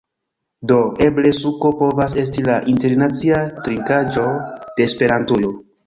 Do, 0.71 0.77
eble 1.07 1.33
suko 1.41 1.71
povas 1.83 2.17
esti 2.23 2.47
la 2.49 2.57
internacia 2.73 3.45
trinkaĵo 3.69 4.29
de 4.59 4.93
Esperantujo 4.93 5.59